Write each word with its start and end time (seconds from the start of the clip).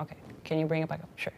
OK. 0.00 0.08
Can 0.44 0.56
you 0.56 0.66
bring 0.66 0.82
it 0.82 0.88
back 0.88 1.00
up? 1.00 1.08
Sure. 1.16 1.32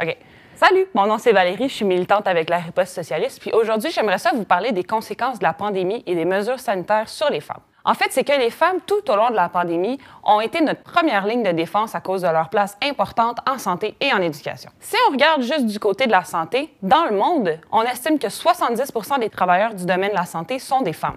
OK. 0.00 0.16
Salut, 0.54 0.86
mon 0.94 1.06
nom 1.06 1.18
c'est 1.18 1.32
Valérie, 1.32 1.68
je 1.68 1.74
suis 1.74 1.84
militante 1.84 2.28
avec 2.28 2.48
la 2.48 2.58
riposte 2.58 2.94
socialiste. 2.94 3.40
Puis 3.40 3.50
aujourd'hui, 3.52 3.90
j'aimerais 3.90 4.18
ça 4.18 4.30
vous 4.34 4.44
parler 4.44 4.72
des 4.72 4.84
conséquences 4.84 5.38
de 5.38 5.44
la 5.44 5.52
pandémie 5.52 6.02
et 6.06 6.14
des 6.14 6.24
mesures 6.24 6.60
sanitaires 6.60 7.08
sur 7.08 7.30
les 7.30 7.40
femmes. 7.40 7.62
En 7.84 7.94
fait, 7.94 8.06
c'est 8.10 8.22
que 8.22 8.38
les 8.38 8.50
femmes, 8.50 8.78
tout 8.86 9.10
au 9.10 9.16
long 9.16 9.30
de 9.30 9.34
la 9.34 9.48
pandémie, 9.48 9.98
ont 10.22 10.40
été 10.40 10.60
notre 10.60 10.82
première 10.82 11.26
ligne 11.26 11.42
de 11.42 11.50
défense 11.50 11.94
à 11.94 12.00
cause 12.00 12.22
de 12.22 12.28
leur 12.28 12.48
place 12.48 12.76
importante 12.82 13.38
en 13.50 13.58
santé 13.58 13.96
et 14.00 14.12
en 14.12 14.22
éducation. 14.22 14.70
Si 14.78 14.94
on 15.08 15.12
regarde 15.12 15.42
juste 15.42 15.66
du 15.66 15.80
côté 15.80 16.06
de 16.06 16.12
la 16.12 16.22
santé, 16.22 16.72
dans 16.80 17.06
le 17.06 17.16
monde, 17.16 17.58
on 17.72 17.82
estime 17.82 18.18
que 18.20 18.28
70% 18.28 19.18
des 19.18 19.30
travailleurs 19.30 19.74
du 19.74 19.84
domaine 19.84 20.10
de 20.10 20.16
la 20.16 20.26
santé 20.26 20.60
sont 20.60 20.82
des 20.82 20.92
femmes. 20.92 21.16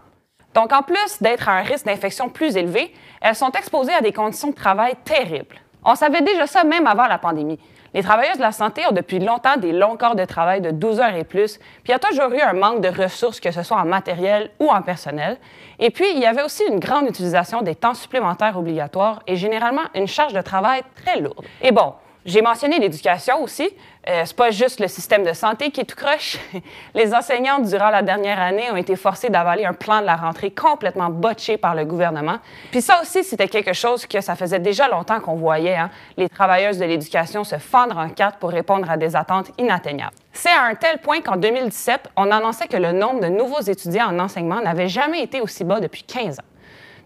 Donc, 0.56 0.72
en 0.72 0.82
plus 0.82 1.22
d'être 1.22 1.50
à 1.50 1.58
un 1.58 1.62
risque 1.62 1.86
d'infection 1.86 2.30
plus 2.30 2.56
élevé, 2.56 2.94
elles 3.22 3.36
sont 3.36 3.52
exposées 3.52 3.94
à 3.94 4.02
des 4.02 4.14
conditions 4.14 4.50
de 4.50 4.56
travail 4.56 4.96
terribles. 5.04 5.58
On 5.86 5.96
savait 5.96 6.22
déjà 6.22 6.48
ça 6.48 6.64
même 6.64 6.88
avant 6.88 7.06
la 7.06 7.20
pandémie. 7.20 7.60
Les 7.94 8.04
travailleuses 8.04 8.38
de 8.38 8.42
la 8.42 8.52
santé 8.52 8.82
ont 8.90 8.92
depuis 8.92 9.20
longtemps 9.20 9.56
des 9.56 9.72
longs 9.72 9.96
corps 9.96 10.16
de 10.16 10.26
travail 10.26 10.60
de 10.60 10.72
12 10.72 11.00
heures 11.00 11.16
et 11.16 11.24
plus, 11.24 11.58
puis 11.58 11.86
il 11.86 11.92
y 11.92 11.94
a 11.94 12.00
toujours 12.00 12.30
eu 12.32 12.42
un 12.42 12.52
manque 12.52 12.82
de 12.82 12.90
ressources, 12.90 13.40
que 13.40 13.52
ce 13.52 13.64
soit 13.64 13.78
en 13.78 13.86
matériel 13.86 14.50
ou 14.60 14.68
en 14.70 14.82
personnel. 14.82 15.38
Et 15.80 15.92
puis, 15.92 16.06
il 16.14 16.20
y 16.20 16.26
avait 16.26 16.42
aussi 16.42 16.64
une 16.68 16.80
grande 16.80 17.08
utilisation 17.08 17.62
des 17.62 17.76
temps 17.76 17.94
supplémentaires 17.94 18.58
obligatoires 18.58 19.22
et 19.28 19.38
généralement 19.38 19.84
une 19.94 20.08
charge 20.08 20.34
de 20.34 20.42
travail 20.42 20.82
très 20.96 21.22
lourde. 21.22 21.46
Et 21.62 21.72
bon, 21.72 21.94
j'ai 22.26 22.42
mentionné 22.42 22.80
l'éducation 22.80 23.42
aussi. 23.44 23.70
Euh, 24.08 24.24
c'est 24.26 24.36
pas 24.36 24.52
juste 24.52 24.80
le 24.80 24.88
système 24.88 25.24
de 25.24 25.34
santé 25.34 25.70
qui 25.70 25.82
est 25.82 25.86
tout 25.86 25.96
croche. 25.96 26.38
Les 26.96 27.14
enseignantes, 27.14 27.66
durant 27.68 27.90
la 27.90 28.02
dernière 28.02 28.40
année, 28.40 28.70
ont 28.72 28.76
été 28.76 28.96
forcées 28.96 29.30
d'avaler 29.30 29.66
un 29.66 29.74
plan 29.74 30.02
de 30.02 30.06
la 30.06 30.16
rentrée 30.16 30.52
complètement 30.52 31.10
botché 31.10 31.58
par 31.58 31.76
le 31.76 31.86
gouvernement. 31.86 32.38
Puis 32.72 32.82
ça 32.82 33.00
aussi, 33.02 33.24
c'était 33.24 33.48
quelque 33.48 33.74
chose 33.74 34.06
que 34.08 34.22
ça 34.22 34.36
faisait 34.36 34.60
déjà 34.60 34.88
longtemps 34.88 35.20
qu'on 35.20 35.36
voyait, 35.36 35.76
hein, 35.76 35.90
les 36.18 36.30
travailleuses 36.30 36.80
de 36.80 36.86
l'éducation 36.86 37.44
se 37.44 37.58
fendre 37.58 37.98
en 37.98 38.10
quatre 38.10 38.40
pour 38.40 38.50
répondre 38.50 38.90
à 38.90 38.98
des 38.98 39.16
attentes 39.16 39.52
inatteignables. 39.60 40.16
C'est 40.34 40.50
à 40.50 40.64
un 40.64 40.76
tel 40.76 41.00
point 41.00 41.22
qu'en 41.22 41.38
2017, 41.38 42.10
on 42.16 42.32
annonçait 42.32 42.68
que 42.68 42.78
le 42.78 42.92
nombre 42.92 43.22
de 43.22 43.28
nouveaux 43.28 43.62
étudiants 43.62 44.08
en 44.08 44.20
enseignement 44.20 44.62
n'avait 44.62 44.90
jamais 44.90 45.22
été 45.22 45.42
aussi 45.42 45.64
bas 45.64 45.80
depuis 45.80 46.04
15 46.04 46.40
ans. 46.40 46.55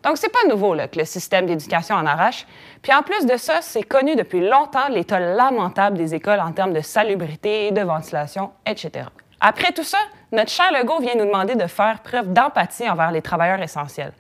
Donc, 0.04 0.18
c'est 0.18 0.30
pas 0.30 0.48
nouveau 0.48 0.76
que 0.76 1.00
le 1.00 1.06
système 1.06 1.46
d'éducation 1.46 1.96
en 1.96 2.06
arrache. 2.06 2.46
Puis 2.82 2.94
en 2.94 3.02
plus 3.02 3.26
de 3.26 3.36
ça, 3.38 3.62
c'est 3.62 3.84
connu 3.84 4.16
depuis 4.16 4.40
longtemps 4.40 4.88
l'état 4.90 5.20
lamentable 5.20 5.98
des 5.98 6.16
écoles 6.16 6.40
en 6.40 6.52
termes 6.52 6.74
de 6.74 6.82
salubrité, 6.82 7.72
de 7.72 7.82
ventilation, 7.82 8.52
etc. 8.66 9.08
Après 9.42 9.72
tout 9.72 9.84
ça, 9.84 9.98
notre 10.32 10.52
cher 10.52 10.72
Legault 10.72 11.00
vient 11.00 11.16
nous 11.16 11.26
demander 11.26 11.56
de 11.56 11.68
faire 11.68 12.00
preuve 12.02 12.32
d'empathie 12.32 12.90
envers 12.90 13.12
les 13.12 13.22
travailleurs 13.22 13.62
essentiels. 13.62 14.14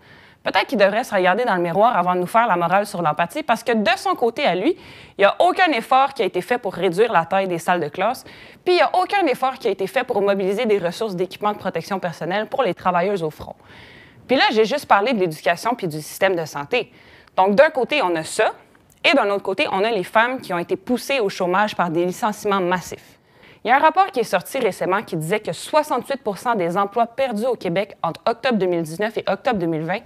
Peut-être 0.43 0.67
qu'il 0.67 0.77
devrait 0.77 1.03
se 1.03 1.13
regarder 1.13 1.43
dans 1.43 1.55
le 1.55 1.61
miroir 1.61 1.95
avant 1.97 2.15
de 2.15 2.21
nous 2.21 2.25
faire 2.25 2.47
la 2.47 2.55
morale 2.55 2.85
sur 2.85 3.01
l'empathie, 3.01 3.43
parce 3.43 3.61
que 3.61 3.73
de 3.73 3.97
son 3.97 4.15
côté 4.15 4.45
à 4.45 4.55
lui, 4.55 4.77
il 5.17 5.21
n'y 5.21 5.25
a 5.25 5.35
aucun 5.39 5.69
effort 5.73 6.13
qui 6.13 6.23
a 6.23 6.25
été 6.25 6.41
fait 6.41 6.57
pour 6.57 6.73
réduire 6.73 7.11
la 7.11 7.25
taille 7.25 7.49
des 7.49 7.57
salles 7.57 7.81
de 7.81 7.89
classe, 7.89 8.23
puis 8.63 8.73
il 8.73 8.77
n'y 8.77 8.81
a 8.81 8.89
aucun 8.93 9.25
effort 9.27 9.55
qui 9.55 9.67
a 9.67 9.71
été 9.71 9.85
fait 9.85 10.05
pour 10.05 10.21
mobiliser 10.21 10.65
des 10.65 10.77
ressources 10.77 11.15
d'équipement 11.15 11.51
de 11.51 11.57
protection 11.57 11.99
personnelle 11.99 12.47
pour 12.47 12.63
les 12.63 12.73
travailleuses 12.73 13.21
au 13.21 13.29
front. 13.29 13.55
Puis 14.29 14.37
là, 14.37 14.43
j'ai 14.51 14.63
juste 14.63 14.85
parlé 14.85 15.11
de 15.13 15.19
l'éducation 15.19 15.73
puis 15.73 15.87
du 15.87 16.03
système 16.03 16.35
de 16.35 16.45
santé. 16.45 16.91
Donc, 17.35 17.55
d'un 17.55 17.71
côté, 17.71 18.03
on 18.03 18.15
a 18.15 18.23
ça, 18.23 18.51
et 19.03 19.15
d'un 19.15 19.27
autre 19.31 19.41
côté, 19.41 19.65
on 19.71 19.83
a 19.83 19.89
les 19.89 20.03
femmes 20.03 20.39
qui 20.39 20.53
ont 20.53 20.59
été 20.59 20.75
poussées 20.75 21.19
au 21.19 21.29
chômage 21.29 21.75
par 21.75 21.89
des 21.89 22.05
licenciements 22.05 22.61
massifs. 22.61 23.17
Il 23.65 23.69
y 23.69 23.71
a 23.71 23.77
un 23.77 23.79
rapport 23.79 24.05
qui 24.11 24.19
est 24.19 24.23
sorti 24.23 24.59
récemment 24.59 25.01
qui 25.01 25.17
disait 25.17 25.39
que 25.39 25.49
68% 25.49 26.57
des 26.57 26.77
emplois 26.77 27.07
perdus 27.07 27.47
au 27.47 27.55
Québec 27.55 27.97
entre 28.03 28.21
octobre 28.27 28.59
2019 28.59 29.17
et 29.17 29.23
octobre 29.27 29.57
2020 29.57 29.97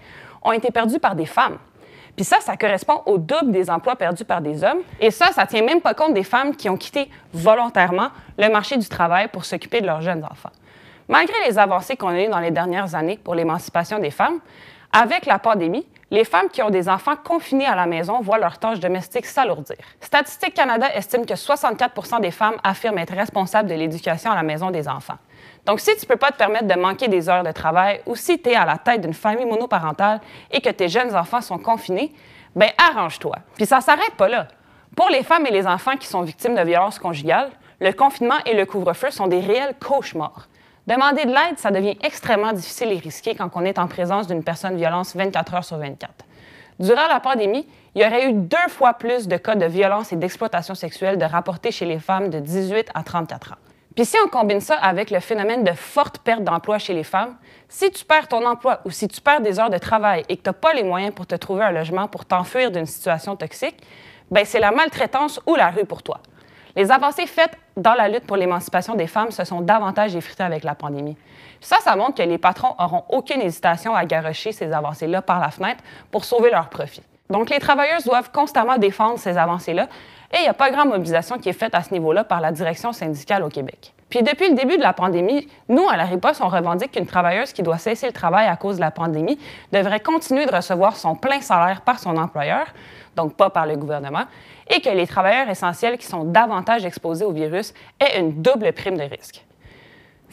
ont 0.42 0.54
été 0.54 0.72
perdus 0.72 1.00
par 1.00 1.16
des 1.16 1.26
femmes. 1.26 1.58
Puis 2.16 2.24
ça, 2.24 2.40
ça 2.40 2.56
correspond 2.56 3.02
au 3.06 3.18
double 3.18 3.52
des 3.52 3.70
emplois 3.70 3.98
perdus 3.98 4.24
par 4.24 4.40
des 4.40 4.64
hommes. 4.64 4.80
Et 5.02 5.12
ça, 5.12 5.34
ça 5.34 5.46
tient 5.46 5.64
même 5.64 5.82
pas 5.82 5.94
compte 5.94 6.14
des 6.14 6.24
femmes 6.24 6.56
qui 6.56 6.70
ont 6.70 6.78
quitté 6.78 7.10
volontairement 7.34 8.10
le 8.38 8.48
marché 8.50 8.78
du 8.78 8.88
travail 8.88 9.28
pour 9.28 9.44
s'occuper 9.44 9.82
de 9.82 9.88
leurs 9.88 10.02
jeunes 10.02 10.24
enfants. 10.24 10.52
Malgré 11.08 11.36
les 11.48 11.58
avancées 11.60 11.98
qu'on 11.98 12.10
a 12.10 12.22
eues 12.22 12.30
dans 12.30 12.40
les 12.40 12.52
dernières 12.52 12.96
années 12.96 13.20
pour 13.22 13.36
l'émancipation 13.36 14.00
des 14.00 14.12
femmes, 14.12 14.40
avec 14.92 15.26
la 15.26 15.40
pandémie, 15.40 15.88
les 16.12 16.24
femmes 16.24 16.50
qui 16.50 16.62
ont 16.62 16.70
des 16.70 16.88
enfants 16.88 17.16
confinés 17.16 17.66
à 17.66 17.76
la 17.76 17.88
maison 17.88 18.22
voient 18.22 18.38
leurs 18.38 18.60
tâches 18.60 18.80
domestiques 18.80 19.26
s'alourdir. 19.26 19.78
Statistique 20.00 20.54
Canada 20.54 20.88
estime 20.94 21.26
que 21.26 21.34
64% 21.34 22.22
des 22.22 22.30
femmes 22.30 22.58
affirment 22.64 23.00
être 23.00 23.16
responsables 23.16 23.68
de 23.68 23.74
l'éducation 23.74 24.32
à 24.32 24.36
la 24.36 24.44
maison 24.44 24.70
des 24.70 24.88
enfants. 24.88 25.18
Donc, 25.66 25.80
si 25.80 25.96
tu 25.96 26.06
ne 26.06 26.08
peux 26.08 26.18
pas 26.18 26.30
te 26.30 26.38
permettre 26.38 26.68
de 26.68 26.80
manquer 26.80 27.08
des 27.08 27.30
heures 27.30 27.44
de 27.44 27.52
travail 27.52 28.02
ou 28.06 28.16
si 28.16 28.40
tu 28.40 28.52
es 28.52 28.56
à 28.56 28.66
la 28.66 28.78
tête 28.78 29.02
d'une 29.02 29.16
famille 29.16 29.46
monoparentale 29.46 30.22
et 30.52 30.62
que 30.62 30.70
tes 30.70 30.88
jeunes 30.88 31.16
enfants 31.16 31.42
sont 31.42 31.58
confinés, 31.58 32.14
ben 32.56 32.70
arrange-toi. 32.78 33.38
Puis 33.56 33.66
ça 33.66 33.78
ne 33.78 33.82
s'arrête 33.82 34.14
pas 34.16 34.30
là. 34.30 34.48
Pour 34.96 35.10
les 35.10 35.24
femmes 35.24 35.48
et 35.48 35.52
les 35.52 35.66
enfants 35.66 35.98
qui 35.98 36.06
sont 36.06 36.22
victimes 36.22 36.54
de 36.54 36.62
violences 36.62 37.00
conjugales, 37.00 37.50
le 37.80 37.92
confinement 37.92 38.38
et 38.46 38.54
le 38.54 38.68
couvre-feu 38.68 39.10
sont 39.10 39.26
des 39.26 39.40
réels 39.40 39.74
cauchemars. 39.80 40.48
Demander 40.86 41.24
de 41.24 41.30
l'aide, 41.30 41.58
ça 41.58 41.72
devient 41.72 41.98
extrêmement 42.04 42.52
difficile 42.52 42.92
et 42.92 42.98
risqué 42.98 43.36
quand 43.36 43.50
on 43.56 43.64
est 43.64 43.80
en 43.80 43.88
présence 43.88 44.28
d'une 44.28 44.44
personne 44.44 44.76
violence 44.76 45.16
24 45.16 45.54
heures 45.54 45.64
sur 45.64 45.78
24. 45.78 46.12
Durant 46.78 47.08
la 47.08 47.22
pandémie, 47.22 47.66
il 47.96 48.02
y 48.02 48.06
aurait 48.06 48.28
eu 48.30 48.34
deux 48.34 48.68
fois 48.68 48.94
plus 48.94 49.30
de 49.30 49.38
cas 49.38 49.56
de 49.56 49.66
violence 49.66 50.12
et 50.12 50.18
d'exploitation 50.18 50.76
sexuelle 50.76 51.18
de 51.18 51.24
rapportés 51.24 51.72
chez 51.72 51.86
les 51.86 52.00
femmes 52.00 52.30
de 52.30 52.40
18 52.40 52.90
à 52.94 53.02
34 53.04 53.54
ans. 53.54 53.56
Puis 53.96 54.04
si 54.04 54.18
on 54.26 54.28
combine 54.28 54.60
ça 54.60 54.76
avec 54.76 55.10
le 55.10 55.22
phénomène 55.22 55.64
de 55.64 55.72
forte 55.72 56.18
perte 56.18 56.44
d'emploi 56.44 56.80
chez 56.80 56.94
les 56.94 57.04
femmes, 57.04 57.38
si 57.70 57.90
tu 57.90 58.04
perds 58.04 58.28
ton 58.28 58.46
emploi 58.46 58.82
ou 58.84 58.92
si 58.92 59.08
tu 59.08 59.22
perds 59.22 59.40
des 59.40 59.62
heures 59.62 59.70
de 59.70 59.78
travail 59.78 60.26
et 60.28 60.36
que 60.36 60.42
tu 60.42 60.50
n'as 60.50 60.54
pas 60.54 60.74
les 60.74 60.84
moyens 60.84 61.14
pour 61.14 61.28
te 61.28 61.36
trouver 61.36 61.64
un 61.64 61.72
logement 61.72 62.10
pour 62.10 62.26
t'enfuir 62.26 62.72
d'une 62.72 62.88
situation 62.88 63.38
toxique, 63.38 63.78
ben 64.32 64.44
c'est 64.44 64.60
la 64.60 64.72
maltraitance 64.72 65.40
ou 65.46 65.56
la 65.56 65.70
rue 65.70 65.86
pour 65.86 66.04
toi. 66.04 66.20
Les 66.76 66.92
avancées 66.92 67.28
faites 67.28 67.56
dans 67.78 67.94
la 67.94 68.10
lutte 68.10 68.26
pour 68.26 68.36
l'émancipation 68.36 68.96
des 68.96 69.08
femmes 69.08 69.32
se 69.32 69.44
sont 69.44 69.62
davantage 69.62 70.16
effritées 70.16 70.44
avec 70.44 70.64
la 70.64 70.74
pandémie. 70.74 71.18
Ça, 71.62 71.78
ça 71.82 71.96
montre 71.96 72.16
que 72.16 72.24
les 72.24 72.40
patrons 72.40 72.76
auront 72.80 73.04
aucune 73.10 73.42
hésitation 73.42 73.96
à 73.96 74.06
garocher 74.06 74.52
ces 74.52 74.72
avancées-là 74.72 75.22
par 75.22 75.40
la 75.40 75.52
fenêtre 75.52 75.84
pour 76.12 76.26
sauver 76.26 76.50
leurs 76.50 76.70
profits. 76.70 77.04
Donc, 77.34 77.50
les 77.50 77.58
travailleuses 77.58 78.04
doivent 78.04 78.30
constamment 78.32 78.78
défendre 78.78 79.18
ces 79.18 79.40
avancées-là 79.40 79.88
et 80.32 80.38
il 80.38 80.42
n'y 80.44 80.50
a 80.50 80.54
pas 80.54 80.70
grande 80.70 80.90
mobilisation 80.90 81.40
qui 81.40 81.50
est 81.50 81.54
faite 81.54 81.74
à 81.74 81.82
ce 81.82 81.92
niveau-là 81.92 82.24
par 82.24 82.40
la 82.40 82.52
direction 82.52 82.94
syndicale 82.94 83.42
au 83.42 83.50
Québec. 83.50 83.92
Puis 84.12 84.22
depuis 84.22 84.50
le 84.50 84.54
début 84.54 84.78
de 84.78 84.84
la 84.84 84.94
pandémie, 84.94 85.48
nous, 85.68 85.90
à 85.90 85.98
la 85.98 86.04
riposte, 86.04 86.42
on 86.44 86.48
revendique 86.48 86.92
qu'une 86.92 87.08
travailleuse 87.08 87.52
qui 87.52 87.64
doit 87.64 87.80
cesser 87.80 88.06
le 88.06 88.14
travail 88.14 88.48
à 88.48 88.56
cause 88.56 88.76
de 88.76 88.82
la 88.82 88.92
pandémie 88.92 89.40
devrait 89.72 90.00
continuer 90.00 90.46
de 90.46 90.56
recevoir 90.56 90.96
son 90.96 91.16
plein 91.16 91.42
salaire 91.42 91.82
par 91.82 91.98
son 91.98 92.18
employeur, 92.18 92.68
donc 93.16 93.36
pas 93.36 93.50
par 93.50 93.66
le 93.66 93.78
gouvernement, 93.78 94.26
et 94.70 94.80
que 94.80 94.90
les 94.92 95.08
travailleurs 95.08 95.50
essentiels 95.50 95.98
qui 95.98 96.06
sont 96.06 96.26
davantage 96.26 96.86
exposés 96.86 97.26
au 97.26 97.32
virus 97.32 97.74
aient 98.00 98.20
une 98.20 98.44
double 98.44 98.74
prime 98.74 98.98
de 98.98 99.04
risque. 99.04 99.44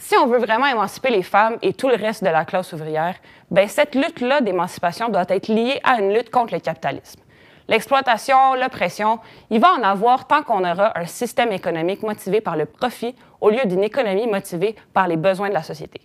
Si 0.02 0.16
on 0.16 0.26
veut 0.26 0.38
vraiment 0.38 0.66
émanciper 0.66 1.10
les 1.10 1.22
femmes 1.22 1.58
et 1.60 1.74
tout 1.74 1.88
le 1.88 1.94
reste 1.94 2.24
de 2.24 2.30
la 2.30 2.46
classe 2.46 2.72
ouvrière, 2.72 3.16
ben 3.50 3.68
cette 3.68 3.94
lutte-là 3.94 4.40
d'émancipation 4.40 5.10
doit 5.10 5.26
être 5.28 5.48
liée 5.48 5.78
à 5.84 6.00
une 6.00 6.14
lutte 6.14 6.30
contre 6.30 6.54
le 6.54 6.60
capitalisme. 6.60 7.20
L'exploitation, 7.68 8.54
l'oppression, 8.54 9.20
il 9.50 9.60
va 9.60 9.74
en 9.74 9.82
avoir 9.82 10.26
tant 10.26 10.42
qu'on 10.42 10.64
aura 10.64 10.98
un 10.98 11.04
système 11.04 11.52
économique 11.52 12.02
motivé 12.02 12.40
par 12.40 12.56
le 12.56 12.64
profit 12.64 13.14
au 13.42 13.50
lieu 13.50 13.64
d'une 13.66 13.84
économie 13.84 14.26
motivée 14.26 14.74
par 14.94 15.06
les 15.06 15.18
besoins 15.18 15.50
de 15.50 15.54
la 15.54 15.62
société. 15.62 16.00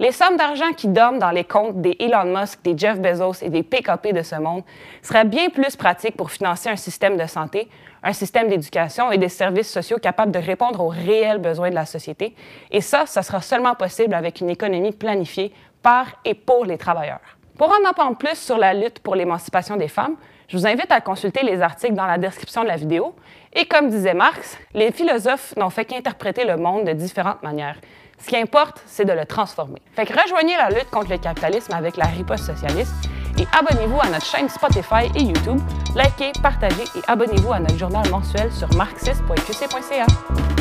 Les 0.00 0.12
sommes 0.12 0.36
d'argent 0.36 0.72
qui 0.76 0.86
dorment 0.86 1.18
dans 1.18 1.32
les 1.32 1.42
comptes 1.42 1.80
des 1.80 1.96
Elon 1.98 2.26
Musk, 2.26 2.62
des 2.62 2.78
Jeff 2.78 3.00
Bezos 3.00 3.42
et 3.42 3.50
des 3.50 3.64
PKP 3.64 4.12
de 4.12 4.22
ce 4.22 4.36
monde 4.36 4.62
seraient 5.02 5.24
bien 5.24 5.48
plus 5.48 5.74
pratiques 5.74 6.16
pour 6.16 6.30
financer 6.30 6.68
un 6.68 6.76
système 6.76 7.16
de 7.16 7.26
santé, 7.26 7.68
un 8.04 8.12
système 8.12 8.48
d'éducation 8.48 9.10
et 9.10 9.18
des 9.18 9.28
services 9.28 9.68
sociaux 9.68 9.98
capables 9.98 10.30
de 10.30 10.38
répondre 10.38 10.80
aux 10.84 10.88
réels 10.88 11.38
besoins 11.38 11.70
de 11.70 11.74
la 11.74 11.84
société. 11.84 12.36
Et 12.70 12.80
ça, 12.80 13.06
ça 13.06 13.24
sera 13.24 13.40
seulement 13.40 13.74
possible 13.74 14.14
avec 14.14 14.40
une 14.40 14.50
économie 14.50 14.92
planifiée 14.92 15.52
par 15.82 16.06
et 16.24 16.34
pour 16.34 16.64
les 16.64 16.78
travailleurs. 16.78 17.36
Pour 17.56 17.70
en 17.70 17.90
apprendre 17.90 18.16
plus 18.16 18.38
sur 18.38 18.56
la 18.56 18.74
lutte 18.74 19.00
pour 19.00 19.16
l'émancipation 19.16 19.76
des 19.76 19.88
femmes, 19.88 20.14
je 20.46 20.56
vous 20.56 20.66
invite 20.68 20.92
à 20.92 21.00
consulter 21.00 21.44
les 21.44 21.60
articles 21.60 21.94
dans 21.94 22.06
la 22.06 22.18
description 22.18 22.62
de 22.62 22.68
la 22.68 22.76
vidéo. 22.76 23.16
Et 23.52 23.66
comme 23.66 23.90
disait 23.90 24.14
Marx, 24.14 24.58
les 24.74 24.92
philosophes 24.92 25.56
n'ont 25.56 25.70
fait 25.70 25.84
qu'interpréter 25.84 26.44
le 26.44 26.56
monde 26.56 26.84
de 26.84 26.92
différentes 26.92 27.42
manières. 27.42 27.80
Ce 28.20 28.26
qui 28.26 28.36
importe, 28.36 28.82
c'est 28.86 29.04
de 29.04 29.12
le 29.12 29.24
transformer. 29.24 29.80
Fait 29.94 30.06
que 30.06 30.12
rejoignez 30.12 30.56
la 30.56 30.70
lutte 30.70 30.90
contre 30.90 31.10
le 31.10 31.18
capitalisme 31.18 31.72
avec 31.72 31.96
la 31.96 32.06
riposte 32.06 32.44
socialiste 32.44 32.94
et 33.38 33.46
abonnez-vous 33.56 34.00
à 34.00 34.08
notre 34.08 34.26
chaîne 34.26 34.48
Spotify 34.48 35.06
et 35.14 35.22
YouTube. 35.22 35.60
Likez, 35.94 36.32
partagez 36.42 36.84
et 36.96 37.00
abonnez-vous 37.06 37.52
à 37.52 37.60
notre 37.60 37.78
journal 37.78 38.08
mensuel 38.10 38.52
sur 38.52 38.72
marxiste.qc.ca. 38.74 40.57